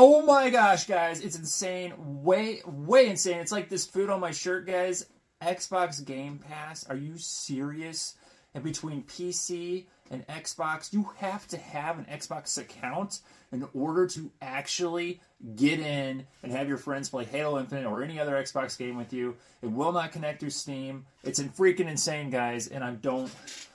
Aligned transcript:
Oh 0.00 0.22
my 0.22 0.48
gosh, 0.48 0.86
guys, 0.86 1.20
it's 1.20 1.36
insane. 1.36 1.92
Way, 2.22 2.60
way 2.64 3.08
insane. 3.08 3.40
It's 3.40 3.50
like 3.50 3.68
this 3.68 3.84
food 3.84 4.10
on 4.10 4.20
my 4.20 4.30
shirt, 4.30 4.64
guys. 4.64 5.06
Xbox 5.42 6.04
Game 6.04 6.38
Pass. 6.38 6.88
Are 6.88 6.94
you 6.94 7.18
serious? 7.18 8.14
And 8.54 8.62
between 8.62 9.02
PC 9.02 9.86
and 10.12 10.24
Xbox, 10.28 10.92
you 10.92 11.10
have 11.16 11.48
to 11.48 11.56
have 11.56 11.98
an 11.98 12.04
Xbox 12.04 12.58
account 12.58 13.22
in 13.50 13.66
order 13.74 14.06
to 14.06 14.30
actually 14.40 15.20
get 15.56 15.80
in 15.80 16.24
and 16.44 16.52
have 16.52 16.68
your 16.68 16.78
friends 16.78 17.08
play 17.08 17.24
Halo 17.24 17.58
Infinite 17.58 17.90
or 17.90 18.00
any 18.00 18.20
other 18.20 18.36
Xbox 18.36 18.78
game 18.78 18.96
with 18.96 19.12
you. 19.12 19.34
It 19.62 19.72
will 19.72 19.90
not 19.90 20.12
connect 20.12 20.38
through 20.38 20.50
Steam. 20.50 21.06
It's 21.24 21.40
in 21.40 21.48
freaking 21.48 21.88
insane, 21.88 22.30
guys, 22.30 22.68
and 22.68 22.84
I 22.84 22.92
don't 22.92 23.32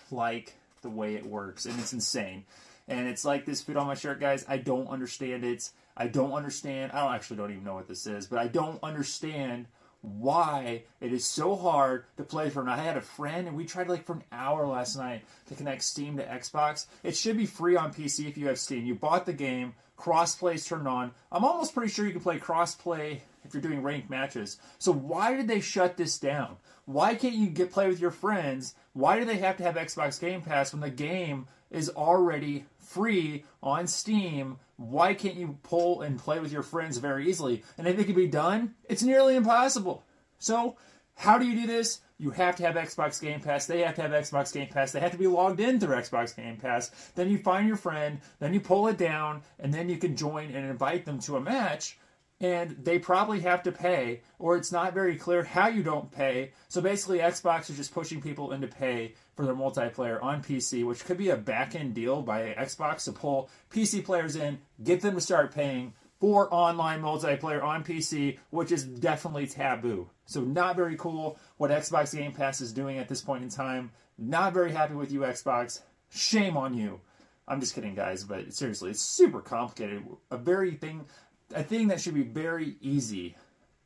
like 0.09 0.55
the 0.83 0.89
way 0.89 1.15
it 1.15 1.25
works, 1.25 1.65
and 1.65 1.77
it's 1.81 1.91
insane. 1.91 2.45
And 2.87 3.07
it's 3.07 3.23
like 3.23 3.45
this 3.45 3.61
fit 3.61 3.77
on 3.77 3.87
my 3.87 3.95
shirt, 3.95 4.19
guys. 4.19 4.45
I 4.47 4.57
don't 4.57 4.87
understand 4.87 5.43
it. 5.43 5.69
I 5.95 6.07
don't 6.07 6.33
understand. 6.33 6.91
I 6.91 7.01
don't 7.01 7.13
actually 7.13 7.37
don't 7.37 7.51
even 7.51 7.63
know 7.63 7.75
what 7.75 7.87
this 7.87 8.07
is, 8.07 8.27
but 8.27 8.39
I 8.39 8.47
don't 8.47 8.79
understand 8.83 9.67
why 10.01 10.83
it 10.99 11.13
is 11.13 11.25
so 11.25 11.55
hard 11.55 12.03
to 12.17 12.23
play 12.23 12.49
for. 12.49 12.59
And 12.59 12.69
I 12.69 12.77
had 12.77 12.97
a 12.97 13.01
friend, 13.01 13.47
and 13.47 13.55
we 13.55 13.65
tried 13.65 13.87
like 13.87 14.05
for 14.05 14.13
an 14.13 14.23
hour 14.33 14.67
last 14.67 14.97
night 14.97 15.23
to 15.47 15.55
connect 15.55 15.81
Steam 15.81 16.17
to 16.17 16.25
Xbox. 16.25 16.87
It 17.03 17.15
should 17.15 17.37
be 17.37 17.45
free 17.45 17.77
on 17.77 17.93
PC 17.93 18.27
if 18.27 18.37
you 18.37 18.47
have 18.47 18.59
Steam. 18.59 18.85
You 18.85 18.95
bought 18.95 19.25
the 19.25 19.33
game, 19.33 19.73
crossplay 19.97 20.55
is 20.55 20.65
turned 20.65 20.89
on. 20.89 21.11
I'm 21.31 21.45
almost 21.45 21.73
pretty 21.73 21.91
sure 21.91 22.05
you 22.05 22.11
can 22.11 22.21
play 22.21 22.37
crossplay 22.37 23.21
if 23.45 23.53
you're 23.53 23.61
doing 23.61 23.81
ranked 23.81 24.09
matches. 24.09 24.57
So 24.77 24.91
why 24.91 25.35
did 25.35 25.47
they 25.47 25.61
shut 25.61 25.95
this 25.95 26.17
down? 26.19 26.57
Why 26.85 27.15
can't 27.15 27.35
you 27.35 27.47
get 27.47 27.71
play 27.71 27.87
with 27.87 28.01
your 28.01 28.11
friends? 28.11 28.75
Why 28.91 29.17
do 29.17 29.25
they 29.25 29.37
have 29.37 29.55
to 29.57 29.63
have 29.63 29.75
Xbox 29.75 30.19
Game 30.19 30.41
Pass 30.41 30.73
when 30.73 30.81
the 30.81 30.89
game 30.89 31.47
is 31.73 31.89
already 31.89 32.65
free 32.77 33.43
on 33.61 33.87
Steam? 33.87 34.57
Why 34.77 35.13
can't 35.13 35.35
you 35.35 35.57
pull 35.63 36.01
and 36.01 36.17
play 36.19 36.39
with 36.39 36.51
your 36.51 36.63
friends 36.63 36.97
very 36.97 37.29
easily? 37.29 37.63
And 37.77 37.87
if 37.87 37.99
it 37.99 38.05
can 38.05 38.15
be 38.15 38.27
done, 38.27 38.75
it's 38.85 39.03
nearly 39.03 39.35
impossible. 39.35 40.03
So, 40.39 40.77
how 41.15 41.37
do 41.37 41.45
you 41.45 41.59
do 41.61 41.67
this? 41.67 42.01
You 42.17 42.31
have 42.31 42.55
to 42.57 42.63
have 42.63 42.75
Xbox 42.75 43.21
Game 43.21 43.41
Pass. 43.41 43.65
They 43.65 43.81
have 43.81 43.95
to 43.95 44.01
have 44.01 44.11
Xbox 44.11 44.53
Game 44.53 44.67
Pass. 44.67 44.91
They 44.91 44.99
have 44.99 45.11
to 45.11 45.17
be 45.17 45.27
logged 45.27 45.59
in 45.59 45.79
through 45.79 45.95
Xbox 45.95 46.35
Game 46.35 46.57
Pass. 46.57 46.91
Then 47.15 47.29
you 47.29 47.37
find 47.37 47.67
your 47.67 47.77
friend, 47.77 48.19
then 48.39 48.53
you 48.53 48.59
pull 48.59 48.87
it 48.87 48.97
down, 48.97 49.41
and 49.59 49.73
then 49.73 49.89
you 49.89 49.97
can 49.97 50.15
join 50.15 50.51
and 50.51 50.69
invite 50.69 51.05
them 51.05 51.19
to 51.19 51.37
a 51.37 51.41
match 51.41 51.97
and 52.41 52.71
they 52.83 52.99
probably 52.99 53.39
have 53.41 53.63
to 53.63 53.71
pay, 53.71 54.21
or 54.39 54.57
it's 54.57 54.71
not 54.71 54.93
very 54.93 55.15
clear 55.15 55.43
how 55.43 55.67
you 55.67 55.83
don't 55.83 56.11
pay. 56.11 56.51
So 56.67 56.81
basically, 56.81 57.19
Xbox 57.19 57.69
is 57.69 57.77
just 57.77 57.93
pushing 57.93 58.21
people 58.21 58.51
into 58.51 58.67
pay 58.67 59.13
for 59.35 59.45
their 59.45 59.55
multiplayer 59.55 60.21
on 60.21 60.43
PC, 60.43 60.85
which 60.85 61.05
could 61.05 61.17
be 61.17 61.29
a 61.29 61.37
back 61.37 61.75
end 61.75 61.93
deal 61.93 62.21
by 62.21 62.53
Xbox 62.57 63.05
to 63.05 63.11
pull 63.11 63.49
PC 63.71 64.03
players 64.03 64.35
in, 64.35 64.59
get 64.83 65.01
them 65.01 65.15
to 65.15 65.21
start 65.21 65.53
paying 65.53 65.93
for 66.19 66.53
online 66.53 67.01
multiplayer 67.01 67.63
on 67.63 67.83
PC, 67.83 68.37
which 68.49 68.71
is 68.71 68.83
definitely 68.83 69.47
taboo. 69.47 70.09
So, 70.25 70.41
not 70.41 70.75
very 70.75 70.95
cool 70.95 71.37
what 71.57 71.71
Xbox 71.71 72.15
Game 72.15 72.31
Pass 72.31 72.61
is 72.61 72.73
doing 72.73 72.97
at 72.97 73.09
this 73.09 73.21
point 73.21 73.43
in 73.43 73.49
time. 73.49 73.91
Not 74.17 74.53
very 74.53 74.71
happy 74.71 74.93
with 74.93 75.11
you, 75.11 75.21
Xbox. 75.21 75.81
Shame 76.09 76.55
on 76.55 76.73
you. 76.73 76.99
I'm 77.47 77.59
just 77.59 77.75
kidding, 77.75 77.95
guys, 77.95 78.23
but 78.23 78.53
seriously, 78.53 78.91
it's 78.91 79.01
super 79.01 79.41
complicated. 79.41 80.03
A 80.31 80.37
very 80.37 80.71
thing 80.75 81.05
a 81.53 81.63
thing 81.63 81.87
that 81.87 82.01
should 82.01 82.13
be 82.13 82.23
very 82.23 82.75
easy 82.81 83.35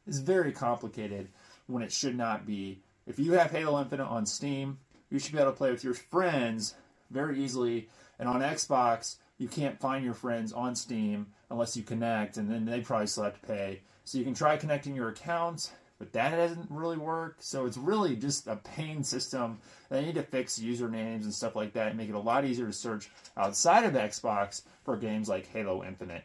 is 0.07 0.19
very 0.19 0.51
complicated 0.51 1.29
when 1.67 1.83
it 1.83 1.91
should 1.91 2.15
not 2.15 2.45
be. 2.45 2.79
If 3.05 3.19
you 3.19 3.33
have 3.33 3.51
Halo 3.51 3.81
Infinite 3.81 4.07
on 4.07 4.25
Steam, 4.25 4.79
you 5.09 5.19
should 5.19 5.33
be 5.33 5.39
able 5.39 5.51
to 5.51 5.57
play 5.57 5.71
with 5.71 5.83
your 5.83 5.93
friends 5.93 6.75
very 7.11 7.41
easily. 7.43 7.89
And 8.19 8.27
on 8.27 8.41
Xbox, 8.41 9.17
you 9.37 9.47
can't 9.47 9.79
find 9.79 10.03
your 10.03 10.13
friends 10.13 10.51
on 10.51 10.75
Steam 10.75 11.27
unless 11.49 11.77
you 11.77 11.83
connect, 11.83 12.37
and 12.37 12.49
then 12.49 12.65
they 12.65 12.81
probably 12.81 13.07
still 13.07 13.25
have 13.25 13.39
to 13.39 13.47
pay. 13.47 13.81
So 14.03 14.17
you 14.17 14.23
can 14.23 14.33
try 14.33 14.57
connecting 14.57 14.95
your 14.95 15.09
accounts, 15.09 15.71
but 15.99 16.13
that 16.13 16.31
doesn't 16.31 16.69
really 16.69 16.97
work. 16.97 17.37
So 17.39 17.65
it's 17.65 17.77
really 17.77 18.15
just 18.15 18.47
a 18.47 18.55
pain 18.57 19.03
system. 19.03 19.59
They 19.89 20.03
need 20.03 20.15
to 20.15 20.23
fix 20.23 20.59
usernames 20.59 21.23
and 21.23 21.33
stuff 21.33 21.55
like 21.55 21.73
that 21.73 21.89
and 21.89 21.97
make 21.97 22.09
it 22.09 22.15
a 22.15 22.19
lot 22.19 22.45
easier 22.45 22.67
to 22.67 22.73
search 22.73 23.09
outside 23.35 23.83
of 23.83 23.93
Xbox 23.93 24.63
for 24.83 24.97
games 24.97 25.29
like 25.29 25.47
Halo 25.47 25.83
Infinite. 25.83 26.23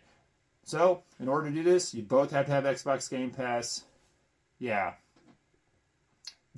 So, 0.65 1.03
in 1.19 1.29
order 1.29 1.49
to 1.49 1.55
do 1.55 1.63
this, 1.63 1.93
you 1.93 2.03
both 2.03 2.31
have 2.31 2.47
to 2.47 2.53
have 2.53 2.65
Xbox 2.65 3.11
Game 3.11 3.31
Pass. 3.31 3.85
Yeah. 4.59 4.93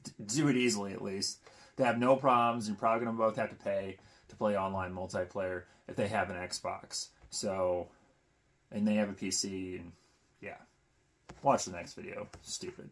D- 0.02 0.12
do 0.26 0.48
it 0.48 0.56
easily, 0.56 0.92
at 0.92 1.02
least. 1.02 1.40
They 1.76 1.84
have 1.84 1.98
no 1.98 2.16
problems. 2.16 2.68
You're 2.68 2.76
probably 2.76 3.04
going 3.04 3.16
to 3.16 3.22
both 3.22 3.36
have 3.36 3.50
to 3.50 3.64
pay 3.64 3.96
to 4.28 4.36
play 4.36 4.56
online 4.56 4.94
multiplayer 4.94 5.62
if 5.88 5.96
they 5.96 6.08
have 6.08 6.30
an 6.30 6.36
Xbox. 6.36 7.08
So, 7.30 7.88
and 8.70 8.86
they 8.86 8.94
have 8.94 9.08
a 9.08 9.14
PC, 9.14 9.80
and 9.80 9.92
yeah. 10.40 10.56
Watch 11.42 11.64
the 11.64 11.72
next 11.72 11.94
video. 11.94 12.28
Stupid. 12.42 12.90